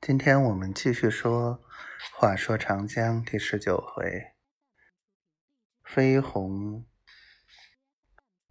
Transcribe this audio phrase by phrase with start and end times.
[0.00, 1.58] 今天我们继续说
[2.18, 4.32] 《话说长江》第十九回：
[5.82, 6.86] 飞鸿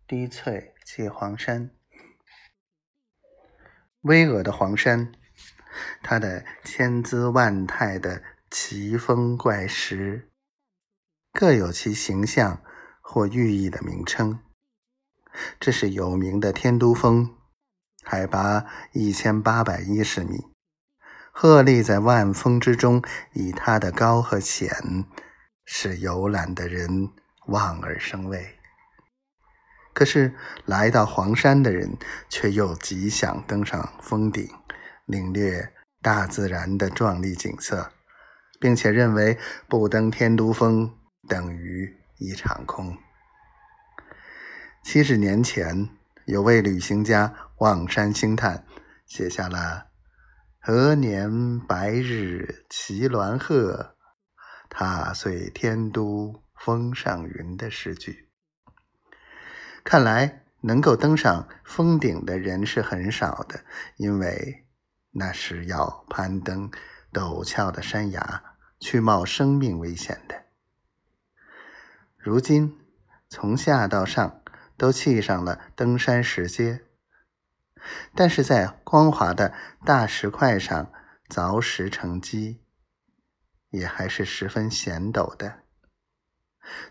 [0.05, 1.71] 低翠泣黄山。
[4.01, 5.13] 巍峨的黄山，
[6.03, 8.21] 它的千姿万态的
[8.51, 10.29] 奇峰怪石，
[11.31, 12.61] 各有其形象
[13.01, 14.43] 或寓意的名称。
[15.59, 17.35] 这是有名的天都峰，
[18.03, 20.56] 海拔一千八百一十米。
[21.39, 22.99] 鹤立在万峰之中，
[23.33, 24.71] 以它的高和浅，
[25.65, 27.11] 使游览的人
[27.45, 28.57] 望而生畏。
[29.93, 30.33] 可是
[30.65, 31.95] 来到黄山的人，
[32.27, 34.49] 却又极想登上峰顶，
[35.05, 37.91] 领略大自然的壮丽景色，
[38.59, 40.91] 并且认为不登天都峰
[41.27, 42.97] 等于一场空。
[44.81, 45.87] 七十年前，
[46.25, 48.65] 有位旅行家望山兴叹，
[49.05, 49.86] 写下了。
[50.69, 53.95] 何年白日骑鸾鹤，
[54.67, 58.27] 踏碎天都峰上云的诗句。
[59.85, 63.63] 看来能够登上峰顶的人是很少的，
[63.95, 64.65] 因为
[65.11, 66.69] 那是要攀登
[67.13, 68.43] 陡峭的山崖，
[68.77, 70.35] 去冒生命危险的。
[72.17, 72.77] 如今
[73.29, 74.41] 从下到上
[74.75, 76.86] 都砌上了登山石阶。
[78.15, 79.53] 但是在光滑的
[79.85, 80.91] 大石块上
[81.29, 82.63] 凿石成基，
[83.69, 85.63] 也还是十分险陡的，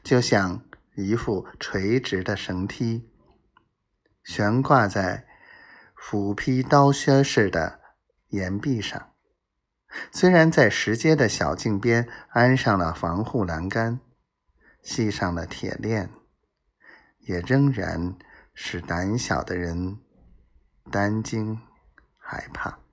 [0.03, 0.64] 就像
[0.95, 3.11] 一副垂直的绳梯，
[4.25, 5.27] 悬挂在
[5.95, 7.80] 斧劈刀削似的
[8.28, 9.12] 岩壁上。
[10.12, 14.01] 虽然在石阶的小径边安上了防护栏杆，
[14.83, 16.11] 系上了铁链，
[17.20, 18.17] 也仍然
[18.53, 19.98] 使胆小的人。
[20.91, 21.59] 担惊
[22.19, 22.86] 害怕。